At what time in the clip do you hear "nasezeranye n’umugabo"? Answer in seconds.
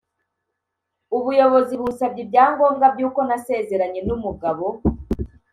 3.27-4.65